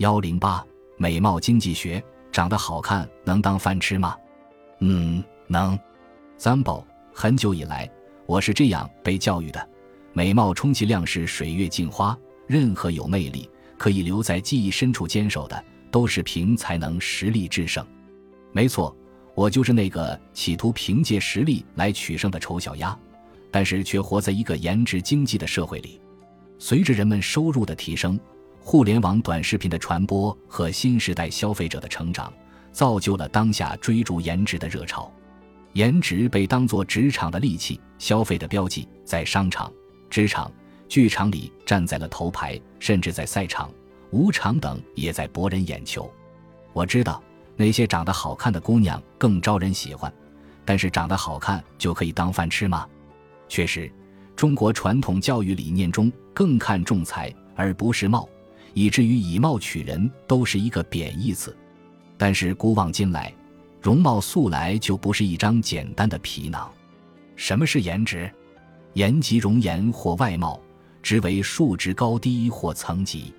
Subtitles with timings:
[0.00, 0.64] 幺零八
[0.96, 2.02] 美貌经济学，
[2.32, 4.16] 长得好看能当饭吃吗？
[4.78, 5.78] 嗯，能。
[6.38, 7.86] 三宝，很久以来
[8.24, 9.68] 我是这样被教育的：
[10.14, 17.86] 美貌充其量是水月镜花，任何有魅力可以留在记忆深处坚守的，都是凭才能实力制胜。
[18.52, 18.96] 没错，
[19.34, 22.98] 我就是那个企图凭借实力来取胜的丑小鸭。
[23.50, 26.00] 但是却活在一个颜值经济的社会里。
[26.58, 28.18] 随着人们收入的提升，
[28.62, 32.32] 互联网短视频的传播和新时代消费者的成长，
[32.70, 35.10] 造就了当下追逐颜值的热潮。
[35.72, 39.72] 颜值被当作职场的利器、消费的标记，在商场、
[40.08, 40.52] 职场、
[40.88, 43.72] 剧场里站在了头牌，甚至在赛场、
[44.10, 46.08] 舞场等也在博人眼球。
[46.72, 47.20] 我知道
[47.56, 50.12] 那些长得好看的姑娘更招人喜欢，
[50.64, 52.86] 但是长得好看就可以当饭吃吗？
[53.48, 53.90] 确实，
[54.36, 58.28] 中国传统教育理念中更看重才而不是貌，
[58.74, 61.56] 以至于以貌取人都是一个贬义词。
[62.16, 63.32] 但是古往今来，
[63.80, 66.70] 容貌素来就不是一张简单的皮囊。
[67.36, 68.30] 什么是颜值？
[68.94, 70.60] 颜即容颜或外貌，
[71.02, 73.32] 值为数值高低或层级。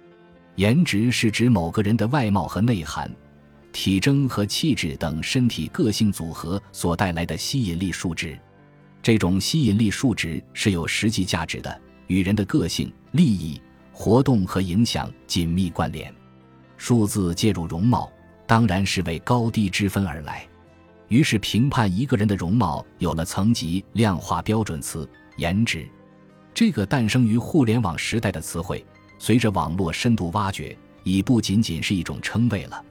[0.56, 3.10] 颜值是指某个人的外貌和内涵、
[3.72, 8.38] 体征和气质等身体个性组合所带来的吸引力数值。
[9.02, 16.14] 这种吸引力数值是有实际价值的，与人的个性、利益、活动和影响紧密关联。
[16.78, 18.12] 数字介入容貌，
[18.48, 20.48] 当然是为高低之分而来。
[21.10, 25.88] 于是，评判一个人的容貌有了层级量化标准词——颜值。
[26.54, 28.86] 这个诞生于互联网时代的词汇，
[29.20, 32.84] 随着网络深度挖掘，已不仅仅是一种称谓了。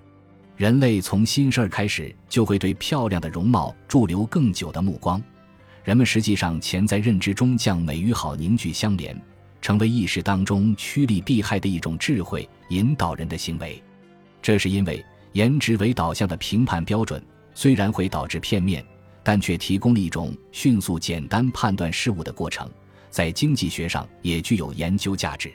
[0.56, 5.22] 人类从新生儿开始，就会对漂亮的容貌驻留更久的目光。
[5.82, 9.18] 人们实际上潜在认知中将美与好凝聚相连，
[9.60, 13.82] 成为意识当中趋利避害的一种智慧引导人的行为。
[14.42, 17.22] 这是因为颜值为导向的评判标准
[17.54, 18.84] 虽然会导致片面，
[19.22, 22.70] 但却提供了一种迅速简单判断事物的过程，
[23.10, 25.52] 在经济学上也具有研究价值。